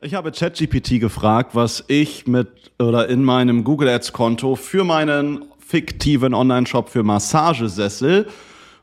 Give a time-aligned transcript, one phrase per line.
[0.00, 5.46] Ich habe ChatGPT gefragt, was ich mit oder in meinem Google Ads Konto für meinen
[5.58, 8.28] fiktiven Online-Shop für Massagesessel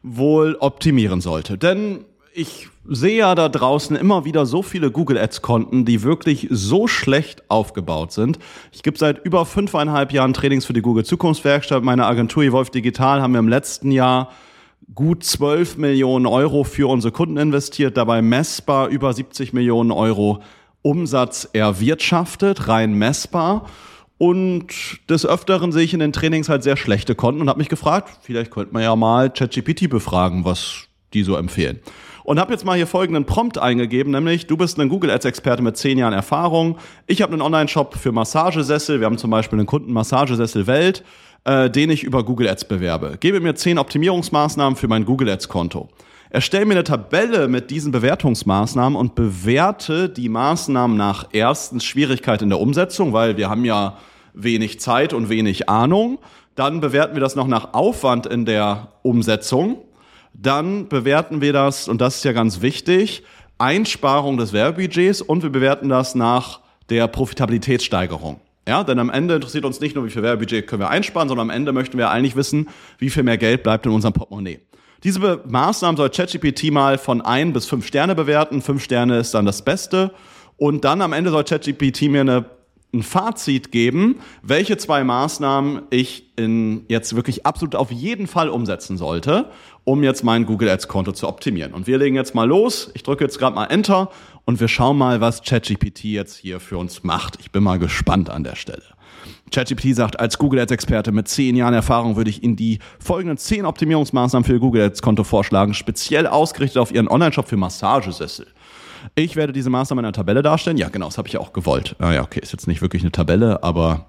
[0.04, 1.57] wohl optimieren sollte.
[1.57, 6.49] Denn ich sehe ja da draußen immer wieder so viele Google Ads Konten, die wirklich
[6.51, 8.38] so schlecht aufgebaut sind.
[8.73, 11.82] Ich gebe seit über fünfeinhalb Jahren Trainings für die Google Zukunftswerkstatt.
[11.82, 14.32] Meine Agentur Evolve Digital haben wir im letzten Jahr
[14.93, 20.43] gut 12 Millionen Euro für unsere Kunden investiert, dabei messbar über 70 Millionen Euro
[20.86, 23.68] Umsatz erwirtschaftet, rein messbar.
[24.19, 24.68] Und
[25.10, 28.19] des Öfteren sehe ich in den Trainings halt sehr schlechte Konten und habe mich gefragt,
[28.21, 31.79] vielleicht könnte man ja mal ChatGPT befragen, was die so empfehlen.
[32.23, 35.63] Und habe jetzt mal hier folgenden Prompt eingegeben, nämlich du bist ein Google Ads Experte
[35.63, 36.77] mit zehn Jahren Erfahrung.
[37.08, 38.99] Ich habe einen Online-Shop für Massagesessel.
[38.99, 41.03] Wir haben zum Beispiel einen Kunden Massagesessel Welt,
[41.45, 43.17] äh, den ich über Google Ads bewerbe.
[43.19, 45.49] Gebe mir zehn Optimierungsmaßnahmen für mein Google Ads
[46.36, 52.50] Erstelle mir eine Tabelle mit diesen Bewertungsmaßnahmen und bewerte die Maßnahmen nach erstens Schwierigkeit in
[52.50, 53.98] der Umsetzung, weil wir haben ja
[54.34, 56.19] wenig Zeit und wenig Ahnung.
[56.55, 59.77] Dann bewerten wir das noch nach Aufwand in der Umsetzung.
[60.33, 63.23] Dann bewerten wir das, und das ist ja ganz wichtig,
[63.58, 68.42] Einsparung des Werbebudgets und wir bewerten das nach der Profitabilitätssteigerung.
[68.67, 71.49] Ja, denn am Ende interessiert uns nicht nur, wie viel Werbebudget können wir einsparen, sondern
[71.49, 74.59] am Ende möchten wir eigentlich wissen, wie viel mehr Geld bleibt in unserem Portemonnaie.
[75.06, 78.64] Diese Maßnahmen soll ChatGPT mal von ein bis fünf Sterne bewerten.
[78.64, 80.11] Fünf Sterne ist dann das Beste.
[80.58, 82.45] Und dann am Ende soll ChatGPT mir eine,
[82.92, 88.98] ein Fazit geben, welche zwei Maßnahmen ich in jetzt wirklich absolut auf jeden Fall umsetzen
[88.98, 89.52] sollte,
[89.86, 91.73] um jetzt mein Google Ads Konto zu optimieren.
[91.73, 92.91] Und wir legen jetzt mal los.
[92.94, 94.09] Ich drücke jetzt gerade mal Enter
[94.44, 97.38] und wir schauen mal, was ChatGPT jetzt hier für uns macht.
[97.39, 98.83] Ich bin mal gespannt an der Stelle.
[99.52, 103.38] ChatGPT sagt, als Google Ads Experte mit zehn Jahren Erfahrung würde ich Ihnen die folgenden
[103.38, 108.47] zehn Optimierungsmaßnahmen für Ihr Google Ads Konto vorschlagen, speziell ausgerichtet auf Ihren Online-Shop für Massagesessel.
[109.14, 110.77] Ich werde diese Maßnahmen in einer Tabelle darstellen.
[110.77, 111.95] Ja, genau, das habe ich auch gewollt.
[111.99, 114.08] Ah ja, okay, ist jetzt nicht wirklich eine Tabelle, aber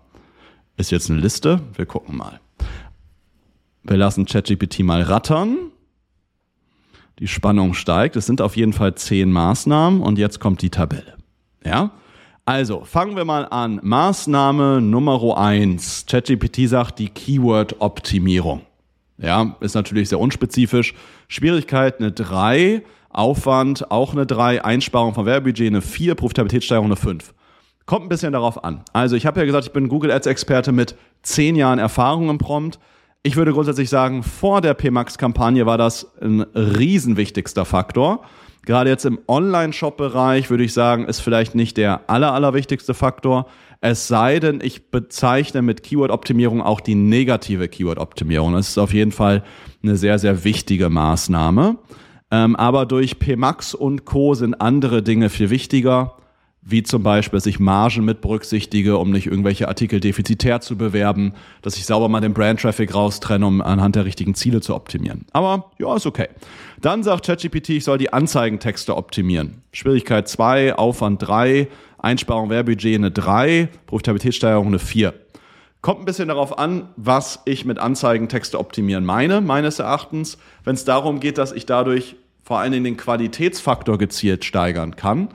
[0.78, 1.60] ist jetzt eine Liste.
[1.74, 2.40] Wir gucken mal.
[3.82, 5.70] Wir lassen ChatGPT mal rattern.
[7.18, 8.16] Die Spannung steigt.
[8.16, 11.14] Es sind auf jeden Fall zehn Maßnahmen und jetzt kommt die Tabelle.
[11.64, 11.92] Ja?
[12.44, 13.80] Also, fangen wir mal an.
[13.82, 16.04] Maßnahme Nummer eins.
[16.06, 18.60] ChatGPT sagt die Keyword-Optimierung.
[19.18, 20.94] Ja, ist natürlich sehr unspezifisch.
[21.26, 27.32] Schwierigkeit eine drei, Aufwand auch eine drei, Einsparung von Werbebudget eine vier, Profitabilitätssteigerung eine fünf.
[27.86, 28.82] Kommt ein bisschen darauf an.
[28.92, 32.36] Also, ich habe ja gesagt, ich bin Google Ads Experte mit zehn Jahren Erfahrung im
[32.38, 32.78] Prompt.
[33.26, 38.20] Ich würde grundsätzlich sagen, vor der PMAX-Kampagne war das ein riesenwichtigster Faktor.
[38.64, 43.48] Gerade jetzt im Online-Shop-Bereich würde ich sagen, ist vielleicht nicht der aller, allerwichtigste Faktor.
[43.80, 48.52] Es sei denn, ich bezeichne mit Keyword-Optimierung auch die negative Keyword-Optimierung.
[48.52, 49.42] Das ist auf jeden Fall
[49.82, 51.78] eine sehr, sehr wichtige Maßnahme.
[52.30, 54.34] Ähm, aber durch PMAX und Co.
[54.34, 56.15] sind andere Dinge viel wichtiger
[56.68, 61.32] wie zum Beispiel, dass ich Margen mit berücksichtige, um nicht irgendwelche Artikel defizitär zu bewerben,
[61.62, 65.26] dass ich sauber mal den Brand-Traffic raustrenne, um anhand der richtigen Ziele zu optimieren.
[65.32, 66.26] Aber ja, ist okay.
[66.80, 69.62] Dann sagt ChatGPT, ich soll die Anzeigentexte optimieren.
[69.72, 71.68] Schwierigkeit 2, Aufwand 3,
[71.98, 75.14] Einsparung Werbudget eine 3, Profitabilitätssteigerung eine 4.
[75.82, 80.36] Kommt ein bisschen darauf an, was ich mit Anzeigentexte optimieren meine, meines Erachtens.
[80.64, 85.28] Wenn es darum geht, dass ich dadurch vor allen Dingen den Qualitätsfaktor gezielt steigern kann,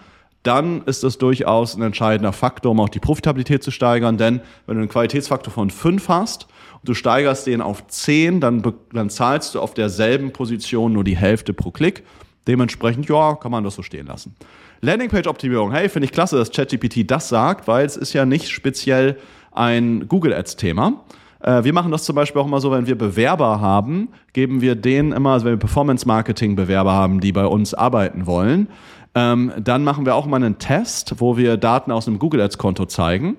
[0.44, 4.18] dann ist das durchaus ein entscheidender Faktor, um auch die Profitabilität zu steigern.
[4.18, 6.48] Denn wenn du einen Qualitätsfaktor von 5 hast
[6.80, 11.16] und du steigerst den auf 10, dann, dann zahlst du auf derselben Position nur die
[11.16, 12.04] Hälfte pro Klick.
[12.48, 14.36] Dementsprechend, ja, kann man das so stehen lassen.
[14.82, 19.18] Landingpage-Optimierung, hey, finde ich klasse, dass ChatGPT das sagt, weil es ist ja nicht speziell
[19.52, 21.04] ein Google Ads-Thema.
[21.42, 24.74] Äh, wir machen das zum Beispiel auch immer so, wenn wir Bewerber haben, geben wir
[24.74, 28.70] denen immer, also wenn wir Performance-Marketing-Bewerber haben, die bei uns arbeiten wollen,
[29.16, 32.58] ähm, dann machen wir auch mal einen Test, wo wir Daten aus einem Google Ads
[32.58, 33.38] Konto zeigen.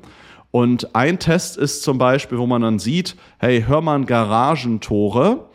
[0.51, 5.47] Und ein Test ist zum Beispiel, wo man dann sieht, hey, Hörmann Garagentore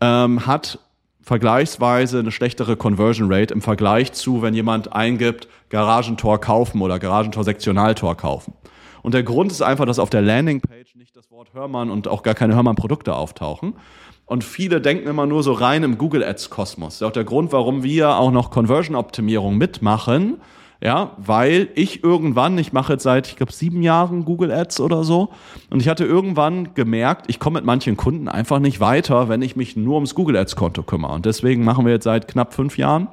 [0.00, 0.78] ähm, hat
[1.22, 7.44] vergleichsweise eine schlechtere Conversion Rate im Vergleich zu, wenn jemand eingibt, Garagentor kaufen oder Garagentor
[7.44, 8.54] Sektionaltor kaufen.
[9.02, 12.22] Und der Grund ist einfach, dass auf der Landingpage nicht das Wort Hörmann und auch
[12.22, 13.74] gar keine Hörmann-Produkte auftauchen.
[14.26, 16.94] Und viele denken immer nur so rein im Google Ads Kosmos.
[16.94, 20.38] Das ist auch der Grund, warum wir auch noch Conversion Optimierung mitmachen.
[20.80, 25.02] Ja, weil ich irgendwann, ich mache jetzt seit, ich glaube, sieben Jahren Google Ads oder
[25.02, 25.30] so,
[25.70, 29.56] und ich hatte irgendwann gemerkt, ich komme mit manchen Kunden einfach nicht weiter, wenn ich
[29.56, 31.12] mich nur ums Google Ads Konto kümmere.
[31.12, 33.08] Und deswegen machen wir jetzt seit knapp fünf Jahren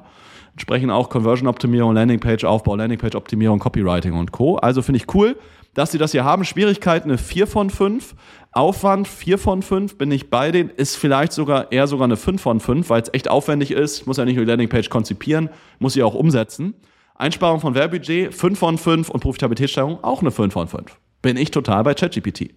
[0.52, 4.56] entsprechend auch Conversion Optimierung, Landingpage Aufbau, Landingpage Optimierung, Copywriting und Co.
[4.56, 5.36] Also finde ich cool
[5.74, 6.44] dass sie das hier haben.
[6.44, 8.14] Schwierigkeiten eine 4 von 5.
[8.54, 12.40] Aufwand 4 von 5, bin ich bei denen, ist vielleicht sogar eher sogar eine 5
[12.40, 14.06] von 5, weil es echt aufwendig ist.
[14.06, 16.74] Muss ja nicht nur die Landingpage konzipieren, muss sie auch umsetzen.
[17.14, 20.98] Einsparung von Werbudget 5 von 5 und Profitabilitätssteigerung auch eine 5 von 5.
[21.22, 22.50] Bin ich total bei ChatGPT.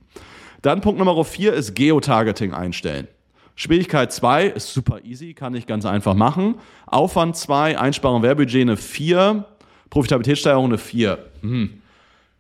[0.62, 3.07] Dann Punkt Nummer 4 ist Geotargeting einstellen.
[3.56, 6.56] Schwierigkeit 2 ist super easy, kann ich ganz einfach machen.
[6.88, 9.45] Aufwand 2, Einsparung Werbudget eine 4,
[9.89, 11.19] Profitabilitätssteigerung eine 4.
[11.41, 11.81] Hm.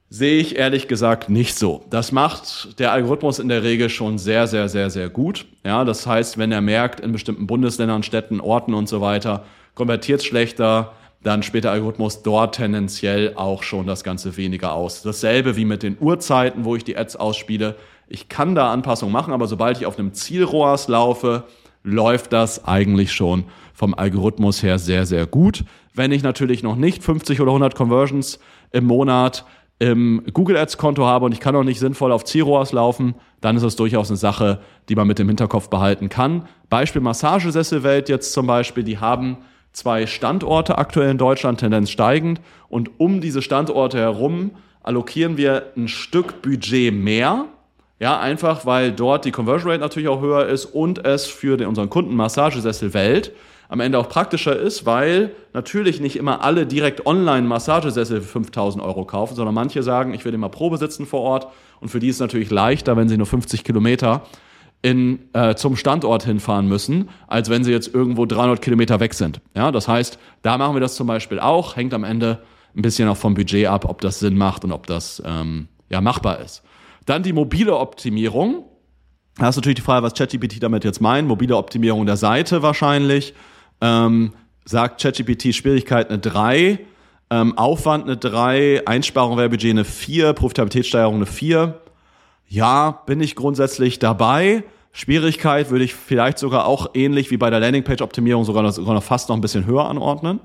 [0.09, 1.83] Sehe ich ehrlich gesagt nicht so.
[1.89, 5.45] Das macht der Algorithmus in der Regel schon sehr, sehr, sehr, sehr gut.
[5.63, 10.23] Ja, das heißt, wenn er merkt, in bestimmten Bundesländern, Städten, Orten und so weiter, konvertiert
[10.23, 10.93] schlechter,
[11.23, 15.01] dann spielt der Algorithmus dort tendenziell auch schon das Ganze weniger aus.
[15.01, 17.75] Dasselbe wie mit den Uhrzeiten, wo ich die Ads ausspiele.
[18.07, 21.45] Ich kann da Anpassungen machen, aber sobald ich auf einem Zielrohrs laufe,
[21.83, 25.63] läuft das eigentlich schon vom Algorithmus her sehr, sehr gut.
[25.95, 28.39] Wenn ich natürlich noch nicht 50 oder 100 Conversions
[28.71, 29.45] im Monat
[29.79, 33.55] im Google Ads Konto habe und ich kann auch nicht sinnvoll auf Zielrohrs laufen, dann
[33.55, 36.47] ist das durchaus eine Sache, die man mit dem Hinterkopf behalten kann.
[36.69, 39.37] Beispiel Massagesesselwelt jetzt zum Beispiel, die haben
[39.73, 42.39] zwei Standorte aktuell in Deutschland, Tendenz steigend
[42.69, 44.51] und um diese Standorte herum
[44.81, 47.45] allokieren wir ein Stück Budget mehr
[47.99, 51.67] ja, einfach weil dort die Conversion Rate natürlich auch höher ist und es für den,
[51.67, 53.31] unseren Kunden Massagesessel Welt
[53.69, 58.83] am Ende auch praktischer ist, weil natürlich nicht immer alle direkt online Massagesessel für 5000
[58.83, 61.47] Euro kaufen, sondern manche sagen, ich will immer Probe sitzen vor Ort
[61.81, 64.23] und für die ist es natürlich leichter, wenn sie nur 50 Kilometer
[64.81, 69.41] in, äh, zum Standort hinfahren müssen, als wenn sie jetzt irgendwo 300 Kilometer weg sind.
[69.55, 72.43] Ja, das heißt, da machen wir das zum Beispiel auch, hängt am Ende
[72.75, 76.01] ein bisschen auch vom Budget ab, ob das Sinn macht und ob das ähm, ja
[76.01, 76.61] machbar ist.
[77.05, 78.65] Dann die mobile Optimierung.
[79.37, 81.27] Da ist natürlich die Frage, was ChatGPT damit jetzt meint.
[81.27, 83.33] Mobile Optimierung der Seite wahrscheinlich.
[83.85, 84.33] Ähm,
[84.65, 86.79] sagt ChatGPT Schwierigkeit eine 3,
[87.29, 91.79] ähm, Aufwand eine 3, Einsparung Werbudget eine 4, Profitabilitätssteigerung eine 4.
[92.47, 94.63] Ja, bin ich grundsätzlich dabei.
[94.91, 99.29] Schwierigkeit würde ich vielleicht sogar auch ähnlich wie bei der Landingpage-Optimierung sogar sogar noch fast
[99.29, 100.39] noch ein bisschen höher anordnen.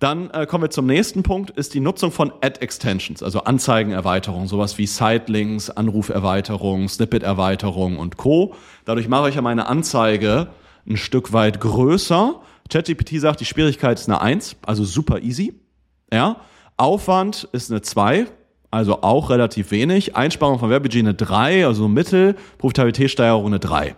[0.00, 4.78] Dann äh, kommen wir zum nächsten Punkt, ist die Nutzung von Ad-Extensions, also Anzeigenerweiterung, sowas
[4.78, 8.54] wie Sitelinks, Anruferweiterung, Snippet-Erweiterung und Co.
[8.84, 10.48] Dadurch mache ich ja meine Anzeige
[10.88, 12.40] ein Stück weit größer.
[12.70, 15.54] ChatGPT sagt, die Schwierigkeit ist eine 1, also super easy.
[16.12, 16.36] Ja.
[16.76, 18.26] Aufwand ist eine 2,
[18.70, 20.16] also auch relativ wenig.
[20.16, 22.36] Einsparung von Werbudget eine 3, also Mittel.
[22.58, 23.96] Profitabilitätssteigerung eine 3.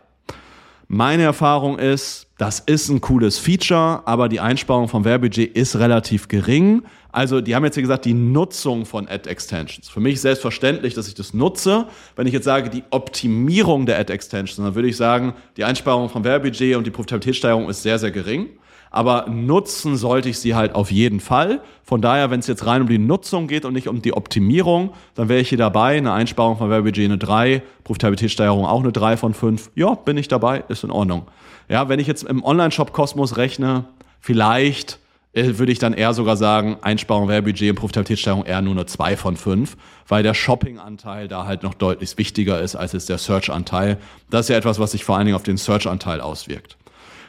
[0.89, 6.29] Meine Erfahrung ist, das ist ein cooles Feature, aber die Einsparung vom Werbudget ist relativ
[6.29, 6.83] gering.
[7.17, 9.89] Also, die haben jetzt hier gesagt, die Nutzung von Ad-Extensions.
[9.89, 11.87] Für mich selbstverständlich, dass ich das nutze.
[12.15, 16.25] Wenn ich jetzt sage, die Optimierung der Ad-Extensions, dann würde ich sagen, die Einsparung vom
[16.25, 18.51] Werbudget und die Profitabilitätssteigerung ist sehr, sehr gering
[18.97, 21.61] aber nutzen sollte ich sie halt auf jeden Fall.
[21.83, 24.95] Von daher, wenn es jetzt rein um die Nutzung geht und nicht um die Optimierung,
[25.15, 25.99] dann wäre ich hier dabei.
[25.99, 29.73] Eine Einsparung von Werbudget eine 3, Profitabilitätssteigerung auch eine 3 von 5.
[29.75, 31.27] Ja, bin ich dabei, ist in Ordnung.
[31.69, 33.85] Ja, wenn ich jetzt im Online-Shop-Kosmos rechne,
[34.21, 34.99] vielleicht
[35.37, 39.37] würde ich dann eher sogar sagen, Einsparung Werbudget und Profitabilitätssteigerung eher nur eine 2 von
[39.37, 39.77] 5,
[40.09, 43.99] weil der Shopping-Anteil da halt noch deutlich wichtiger ist als jetzt der Search-Anteil.
[44.31, 46.79] Das ist ja etwas, was sich vor allen Dingen auf den Search-Anteil auswirkt.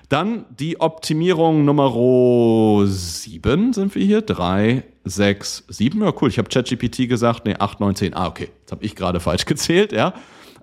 [0.10, 1.92] Dann die Optimierung Nummer
[2.88, 4.22] 7 sind wir hier.
[4.22, 6.02] 3, 6, 7.
[6.02, 6.30] Ja, cool.
[6.30, 7.46] Ich habe ChatGPT gesagt.
[7.46, 8.14] Nee, 8, 9, 10.
[8.14, 8.50] Ah, okay.
[8.62, 10.14] Jetzt habe ich gerade falsch gezählt, ja.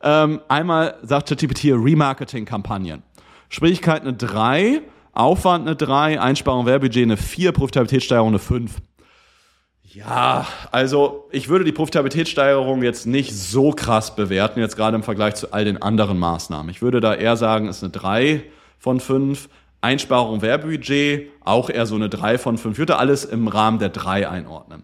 [0.03, 3.03] Ähm, einmal sagt ChatGPT Remarketing-Kampagnen.
[3.51, 4.81] Schwierigkeit eine 3,
[5.15, 8.73] Aufwand eine 3, Einsparung Werbudget eine 4, Profitabilitätssteigerung eine 5.
[9.95, 15.37] Ja, also ich würde die Profitabilitätssteigerung jetzt nicht so krass bewerten, jetzt gerade im Vergleich
[15.37, 16.69] zu all den anderen Maßnahmen.
[16.71, 18.43] Ich würde da eher sagen, es ist eine 3
[18.79, 19.49] von 5.
[19.83, 22.73] Einsparung Werbudget, auch eher so eine 3 von 5.
[22.75, 24.83] Ich würde alles im Rahmen der 3 einordnen.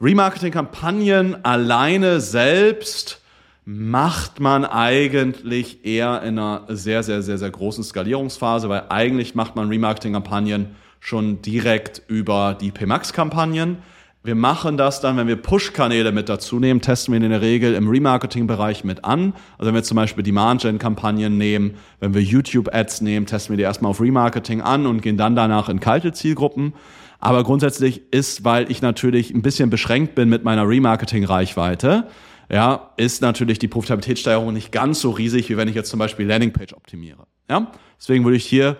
[0.00, 3.22] Remarketing-Kampagnen alleine selbst
[3.68, 9.56] macht man eigentlich eher in einer sehr, sehr, sehr, sehr großen Skalierungsphase, weil eigentlich macht
[9.56, 13.78] man Remarketing-Kampagnen schon direkt über die PMAX-Kampagnen.
[14.22, 17.74] Wir machen das dann, wenn wir Push-Kanäle mit dazu nehmen, testen wir in der Regel
[17.74, 19.34] im Remarketing-Bereich mit an.
[19.58, 23.90] Also wenn wir zum Beispiel Demand-Gen-Kampagnen nehmen, wenn wir YouTube-Ads nehmen, testen wir die erstmal
[23.90, 26.72] auf Remarketing an und gehen dann danach in kalte Zielgruppen.
[27.18, 32.06] Aber grundsätzlich ist, weil ich natürlich ein bisschen beschränkt bin mit meiner Remarketing-Reichweite,
[32.50, 36.26] ja, ist natürlich die Profitabilitätssteigerung nicht ganz so riesig, wie wenn ich jetzt zum Beispiel
[36.26, 37.26] Landingpage optimiere.
[37.50, 38.76] Ja, deswegen würde ich hier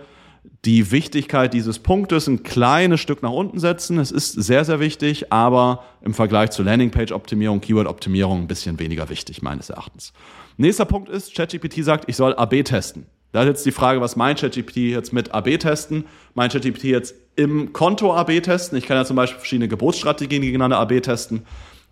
[0.64, 3.98] die Wichtigkeit dieses Punktes ein kleines Stück nach unten setzen.
[3.98, 9.42] Es ist sehr, sehr wichtig, aber im Vergleich zur Landingpage-Optimierung, Keyword-Optimierung ein bisschen weniger wichtig,
[9.42, 10.12] meines Erachtens.
[10.56, 13.06] Nächster Punkt ist, ChatGPT sagt, ich soll AB testen.
[13.32, 16.04] Da ist jetzt die Frage, was mein ChatGPT jetzt mit AB testen?
[16.34, 18.78] Mein ChatGPT jetzt im Konto AB testen?
[18.78, 21.42] Ich kann ja zum Beispiel verschiedene Geburtsstrategien gegeneinander AB testen.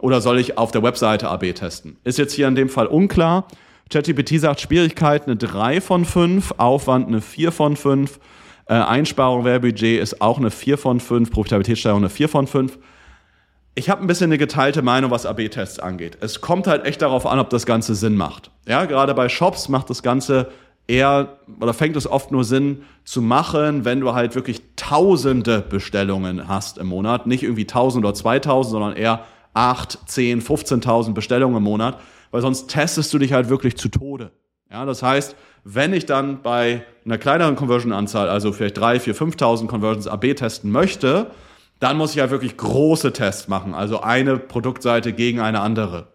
[0.05, 1.97] Oder soll ich auf der Webseite AB testen?
[2.05, 3.49] Ist jetzt hier in dem Fall unklar.
[3.89, 8.21] ChatGPT sagt Schwierigkeit eine 3 von 5, Aufwand eine 4 von 5.
[8.67, 12.79] Äh, Einsparung Werbudget ist auch eine 4 von 5, Profitabilitätssteigerung eine 4 von 5.
[13.75, 16.19] ich habe ein bisschen eine geteilte Meinung, was AB-Tests angeht.
[16.21, 18.51] Es kommt halt echt darauf an, ob das Ganze Sinn macht.
[18.69, 20.51] Ja, gerade bei Shops macht das Ganze
[20.87, 26.47] eher oder fängt es oft nur Sinn zu machen, wenn du halt wirklich tausende Bestellungen
[26.47, 27.27] hast im Monat.
[27.27, 31.99] Nicht irgendwie tausend oder zweitausend, sondern eher acht, zehn, 15.000 Bestellungen im Monat,
[32.31, 34.33] weil sonst testest du dich halt wirklich zu Tode.
[34.71, 39.67] Ja, das heißt, wenn ich dann bei einer kleineren Conversion-Anzahl, also vielleicht drei, vier, 5.000
[39.67, 41.31] Conversions AB testen möchte,
[41.81, 46.09] dann muss ich halt wirklich große Tests machen, also eine Produktseite gegen eine andere.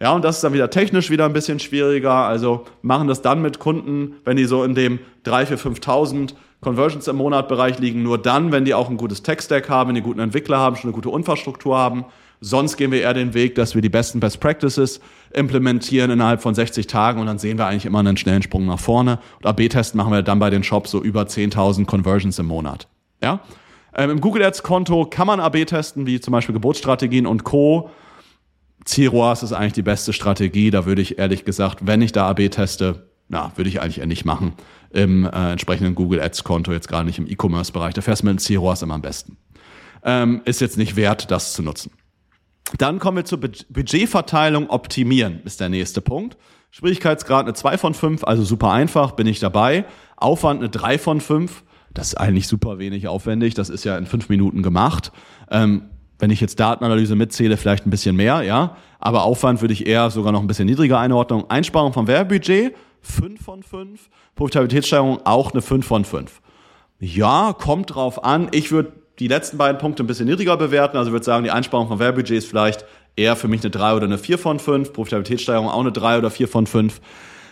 [0.00, 2.12] Ja, und das ist dann wieder technisch wieder ein bisschen schwieriger.
[2.12, 7.06] Also machen das dann mit Kunden, wenn die so in dem 3, 4, 5.000 Conversions
[7.06, 10.02] im Monat Bereich liegen, nur dann, wenn die auch ein gutes Tech-Stack haben, wenn die
[10.02, 12.04] guten Entwickler haben, schon eine gute Infrastruktur haben.
[12.40, 15.00] Sonst gehen wir eher den Weg, dass wir die besten Best Practices
[15.32, 18.78] implementieren innerhalb von 60 Tagen und dann sehen wir eigentlich immer einen schnellen Sprung nach
[18.78, 19.18] vorne.
[19.38, 22.86] Und AB-Test machen wir dann bei den Shops so über 10.000 Conversions im Monat.
[23.22, 23.40] Ja?
[23.94, 27.90] Ähm, Im Google Ads Konto kann man AB testen, wie zum Beispiel Geburtsstrategien und Co.
[28.84, 30.70] Zielroas ist eigentlich die beste Strategie.
[30.70, 34.06] Da würde ich ehrlich gesagt, wenn ich da AB teste, na, würde ich eigentlich eher
[34.06, 34.54] nicht machen
[34.90, 37.94] im äh, entsprechenden Google Ads Konto, jetzt gerade nicht im E-Commerce Bereich.
[37.94, 39.36] Da fährst du mit dem Zielroas immer am besten.
[40.02, 41.92] Ähm, ist jetzt nicht wert, das zu nutzen.
[42.76, 46.36] Dann kommen wir zur Budgetverteilung optimieren, ist der nächste Punkt.
[46.70, 49.86] Schwierigkeitsgrad eine 2 von 5, also super einfach, bin ich dabei.
[50.16, 51.64] Aufwand eine 3 von 5,
[51.94, 55.12] das ist eigentlich super wenig aufwendig, das ist ja in 5 Minuten gemacht.
[55.50, 55.84] Ähm,
[56.18, 58.76] wenn ich jetzt Datenanalyse mitzähle, vielleicht ein bisschen mehr, ja.
[58.98, 61.44] Aber Aufwand würde ich eher sogar noch ein bisschen niedriger einordnen.
[61.48, 62.74] Einsparung vom Werbebudget,
[63.08, 64.08] 5 von 5.
[64.34, 66.40] Profitabilitätssteigerung auch eine 5 von 5.
[67.00, 68.48] Ja, kommt drauf an.
[68.52, 70.96] Ich würde die letzten beiden Punkte ein bisschen niedriger bewerten.
[70.96, 72.84] Also würde sagen, die Einsparung von Werbebudget ist vielleicht
[73.16, 74.92] eher für mich eine 3 oder eine 4 von 5.
[74.92, 77.00] Profitabilitätssteigerung auch eine 3 oder 4 von 5.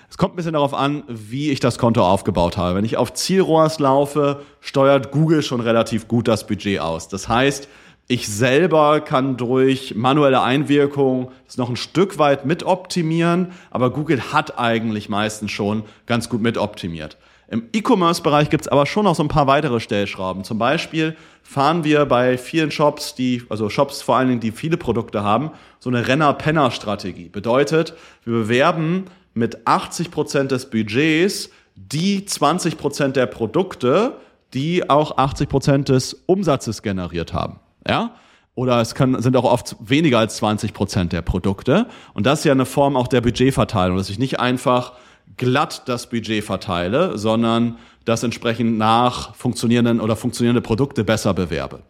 [0.09, 2.77] Es kommt ein bisschen darauf an, wie ich das Konto aufgebaut habe.
[2.77, 7.09] Wenn ich auf Zielrohrs laufe, steuert Google schon relativ gut das Budget aus.
[7.09, 7.69] Das heißt,
[8.09, 14.59] ich selber kann durch manuelle Einwirkung das noch ein Stück weit mitoptimieren, aber Google hat
[14.59, 17.17] eigentlich meistens schon ganz gut mitoptimiert.
[17.49, 20.43] Im E-Commerce-Bereich gibt's aber schon noch so ein paar weitere Stellschrauben.
[20.45, 24.77] Zum Beispiel fahren wir bei vielen Shops, die, also Shops vor allen Dingen, die viele
[24.77, 27.29] Produkte haben, so eine Renner-Penner-Strategie.
[27.29, 27.95] Bedeutet,
[28.25, 34.15] wir bewerben mit 80 Prozent des Budgets die 20 Prozent der Produkte,
[34.55, 37.61] die auch 80 Prozent des Umsatzes generiert haben.
[37.89, 38.13] Ja?
[38.55, 41.87] Oder es kann, sind auch oft weniger als 20 Prozent der Produkte.
[42.15, 44.93] Und das ist ja eine Form auch der Budgetverteilung, dass ich nicht einfach
[45.37, 47.77] glatt das Budget verteile, sondern
[48.07, 51.81] das entsprechend nach funktionierenden oder funktionierende Produkte besser bewerbe.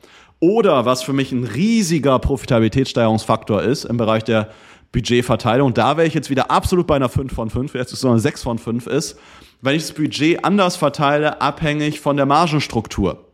[0.41, 4.51] Oder was für mich ein riesiger Profitabilitätssteigerungsfaktor ist im Bereich der
[4.93, 8.01] Budgetverteilung, da wäre ich jetzt wieder absolut bei einer 5 von 5, jetzt ist es
[8.01, 9.19] so eine 6 von 5 ist,
[9.61, 13.26] wenn ich das Budget anders verteile, abhängig von der Margenstruktur.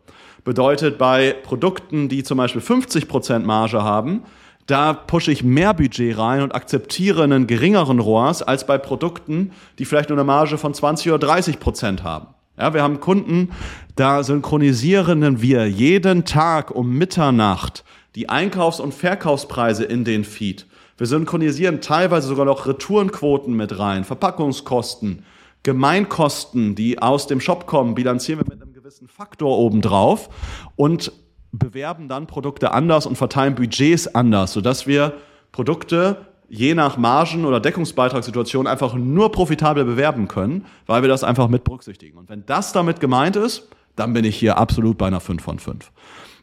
[0.45, 4.23] Bedeutet bei Produkten, die zum Beispiel 50% Marge haben,
[4.67, 9.85] da pushe ich mehr Budget rein und akzeptiere einen geringeren ROAS als bei Produkten, die
[9.85, 12.29] vielleicht nur eine Marge von 20 oder 30 Prozent haben.
[12.59, 13.51] Ja, wir haben Kunden,
[13.97, 17.85] da synchronisieren wir jeden Tag um Mitternacht
[18.15, 20.67] die Einkaufs- und Verkaufspreise in den Feed.
[20.99, 25.25] Wir synchronisieren teilweise sogar noch Retourenquoten mit rein, Verpackungskosten,
[25.63, 30.29] Gemeinkosten, die aus dem Shop kommen, bilanzieren wir mit einem gewissen Faktor obendrauf
[30.77, 31.13] und
[31.51, 35.15] bewerben dann Produkte anders und verteilen Budgets anders, sodass wir
[35.51, 41.49] Produkte je nach Margen- oder Deckungsbeitragssituation einfach nur profitabel bewerben können, weil wir das einfach
[41.49, 42.19] mit berücksichtigen.
[42.19, 45.59] Und wenn das damit gemeint ist, dann bin ich hier absolut bei einer 5 von
[45.59, 45.91] 5.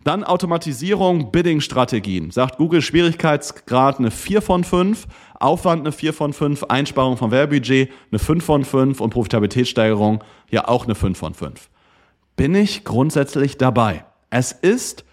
[0.04, 2.32] Dann Automatisierung, Bidding-Strategien.
[2.32, 5.06] Sagt Google Schwierigkeitsgrad eine 4 von 5,
[5.40, 10.68] Aufwand eine 4 von 5, Einsparung vom Werbebudget eine 5 von 5 und Profitabilitätssteigerung ja
[10.68, 11.70] auch eine 5 von 5.
[12.40, 14.06] Bin ich grundsätzlich dabei.
[14.30, 15.04] Es ist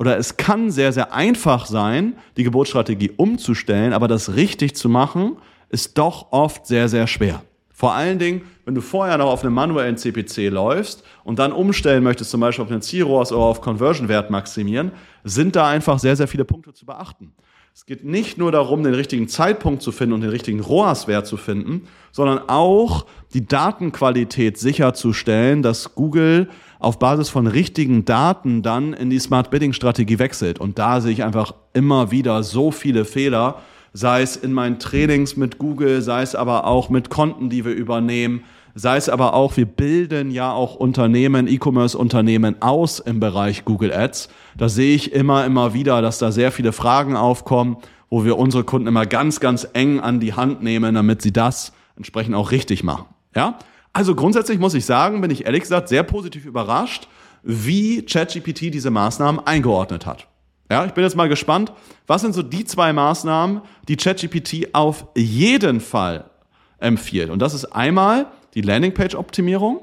[0.00, 5.36] oder es kann sehr, sehr einfach sein, die Geburtsstrategie umzustellen, aber das richtig zu machen,
[5.68, 7.44] ist doch oft sehr, sehr schwer.
[7.70, 12.02] Vor allen Dingen, wenn du vorher noch auf einem manuellen CPC läufst und dann umstellen
[12.02, 14.90] möchtest, zum Beispiel auf einen Zielrohrs oder auf Conversion-Wert maximieren,
[15.22, 17.34] sind da einfach sehr, sehr viele Punkte zu beachten.
[17.76, 21.36] Es geht nicht nur darum, den richtigen Zeitpunkt zu finden und den richtigen ROAS-Wert zu
[21.36, 29.10] finden, sondern auch die Datenqualität sicherzustellen, dass Google auf Basis von richtigen Daten dann in
[29.10, 30.60] die Smart Bidding Strategie wechselt.
[30.60, 33.60] Und da sehe ich einfach immer wieder so viele Fehler,
[33.92, 37.72] sei es in meinen Trainings mit Google, sei es aber auch mit Konten, die wir
[37.72, 43.92] übernehmen, sei es aber auch, wir bilden ja auch Unternehmen, E-Commerce-Unternehmen aus im Bereich Google
[43.92, 44.28] Ads.
[44.56, 47.76] Da sehe ich immer, immer wieder, dass da sehr viele Fragen aufkommen,
[48.10, 51.72] wo wir unsere Kunden immer ganz, ganz eng an die Hand nehmen, damit sie das
[51.96, 53.06] entsprechend auch richtig machen.
[53.34, 53.58] Ja?
[53.92, 57.08] Also grundsätzlich muss ich sagen, bin ich ehrlich gesagt sehr positiv überrascht,
[57.42, 60.26] wie ChatGPT diese Maßnahmen eingeordnet hat.
[60.70, 61.72] Ja, ich bin jetzt mal gespannt,
[62.06, 66.30] was sind so die zwei Maßnahmen, die ChatGPT auf jeden Fall
[66.78, 67.30] empfiehlt.
[67.30, 69.80] Und das ist einmal die Landingpage-Optimierung.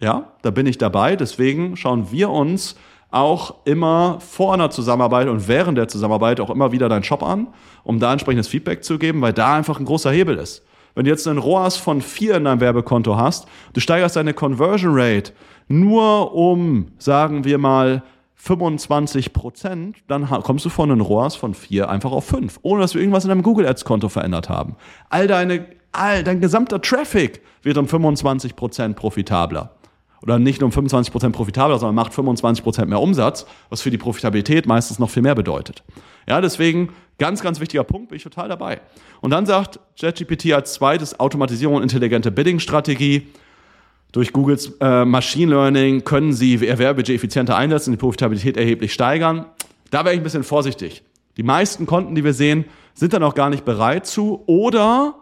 [0.00, 1.16] Ja, da bin ich dabei.
[1.16, 2.76] Deswegen schauen wir uns
[3.10, 7.48] auch immer vor einer Zusammenarbeit und während der Zusammenarbeit auch immer wieder deinen Shop an,
[7.84, 10.64] um da entsprechendes Feedback zu geben, weil da einfach ein großer Hebel ist.
[10.94, 14.92] Wenn du jetzt einen ROAS von vier in deinem Werbekonto hast, du steigerst deine Conversion
[14.94, 15.32] Rate
[15.68, 18.02] nur um, sagen wir mal,
[18.34, 22.92] 25 Prozent, dann kommst du von einem ROAS von vier einfach auf fünf, ohne dass
[22.92, 24.74] wir irgendwas in deinem Google Ads Konto verändert haben.
[25.10, 29.70] All deine, all dein gesamter Traffic wird um 25 Prozent profitabler
[30.22, 34.66] oder nicht nur um 25% profitabler, sondern macht 25% mehr Umsatz, was für die Profitabilität
[34.66, 35.82] meistens noch viel mehr bedeutet.
[36.28, 38.80] Ja, deswegen ganz, ganz wichtiger Punkt, bin ich total dabei.
[39.20, 43.28] Und dann sagt ChatGPT als zweites Automatisierung und intelligente Bidding-Strategie.
[44.12, 49.46] Durch Googles äh, Machine Learning können Sie Ihr Werbebudget effizienter einsetzen, die Profitabilität erheblich steigern.
[49.90, 51.02] Da wäre ich ein bisschen vorsichtig.
[51.36, 55.21] Die meisten Konten, die wir sehen, sind dann auch gar nicht bereit zu oder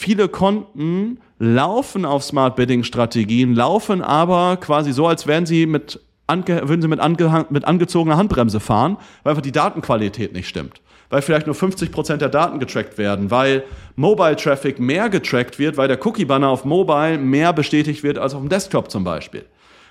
[0.00, 6.00] viele Konten laufen auf Smart Bidding Strategien, laufen aber quasi so, als wären sie mit
[6.26, 10.80] ange, würden sie mit, ange, mit angezogener Handbremse fahren, weil einfach die Datenqualität nicht stimmt.
[11.10, 13.64] Weil vielleicht nur 50 Prozent der Daten getrackt werden, weil
[13.94, 18.32] Mobile Traffic mehr getrackt wird, weil der Cookie Banner auf Mobile mehr bestätigt wird als
[18.32, 19.44] auf dem Desktop zum Beispiel.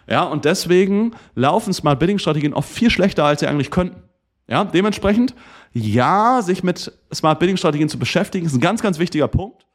[0.09, 4.01] Ja, und deswegen laufen Smart Bidding Strategien oft viel schlechter, als sie eigentlich könnten.
[4.47, 5.35] Ja, dementsprechend,
[5.71, 9.68] ja, sich mit Smart Bidding Strategien zu beschäftigen, ist ein ganz, ganz wichtiger Punkt.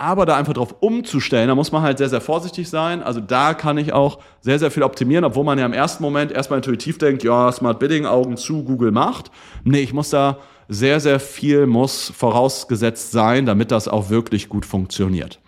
[0.00, 3.02] Aber da einfach drauf umzustellen, da muss man halt sehr, sehr vorsichtig sein.
[3.02, 6.30] Also da kann ich auch sehr, sehr viel optimieren, obwohl man ja im ersten Moment
[6.30, 9.32] erstmal intuitiv denkt, ja, Smart Bidding, Augen zu, Google macht.
[9.64, 10.38] Nee, ich muss da
[10.68, 15.40] sehr, sehr viel muss vorausgesetzt sein, damit das auch wirklich gut funktioniert.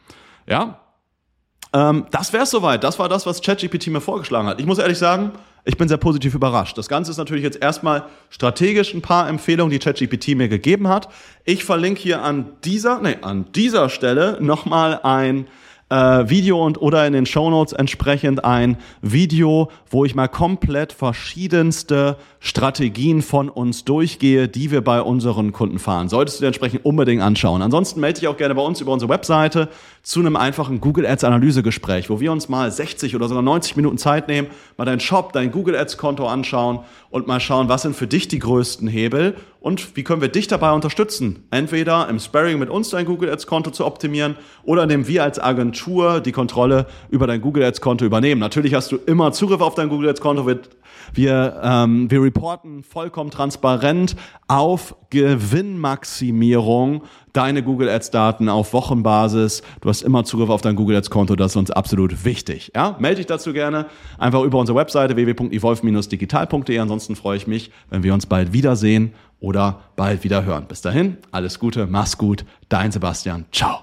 [0.48, 0.80] Ja,
[1.72, 2.82] ähm, das wäre soweit.
[2.82, 4.60] Das war das, was ChatGPT mir vorgeschlagen hat.
[4.60, 5.32] Ich muss ehrlich sagen,
[5.64, 6.78] ich bin sehr positiv überrascht.
[6.78, 11.08] Das Ganze ist natürlich jetzt erstmal strategisch ein paar Empfehlungen, die ChatGPT mir gegeben hat.
[11.44, 15.46] Ich verlinke hier an dieser, nee, an dieser Stelle nochmal ein
[15.90, 22.16] äh, Video und oder in den Shownotes entsprechend ein Video, wo ich mal komplett verschiedenste
[22.38, 26.08] Strategien von uns durchgehe, die wir bei unseren Kunden fahren.
[26.08, 27.60] Solltest du dir entsprechend unbedingt anschauen.
[27.60, 29.68] Ansonsten melde dich auch gerne bei uns über unsere Webseite
[30.02, 33.98] zu einem einfachen Google Ads Analysegespräch, wo wir uns mal 60 oder sogar 90 Minuten
[33.98, 37.94] Zeit nehmen, mal deinen Shop, dein Google Ads Konto anschauen und mal schauen, was sind
[37.94, 41.44] für dich die größten Hebel und wie können wir dich dabei unterstützen?
[41.50, 45.38] Entweder im Sparring mit uns dein Google Ads Konto zu optimieren oder indem wir als
[45.38, 48.40] Agentur die Kontrolle über dein Google Ads Konto übernehmen.
[48.40, 50.70] Natürlich hast du immer Zugriff auf dein Google Ads Konto, wird
[51.14, 54.16] wir, ähm, wir reporten vollkommen transparent
[54.48, 59.62] auf Gewinnmaximierung deine Google Ads Daten auf Wochenbasis.
[59.80, 62.72] Du hast immer Zugriff auf dein Google Ads Konto, das ist uns absolut wichtig.
[62.74, 62.96] Ja?
[62.98, 63.86] Melde dich dazu gerne
[64.18, 66.78] einfach über unsere Webseite www.evolve-digital.de.
[66.78, 70.66] Ansonsten freue ich mich, wenn wir uns bald wiedersehen oder bald wieder hören.
[70.68, 73.78] Bis dahin, alles Gute, mach's gut, dein Sebastian, ciao.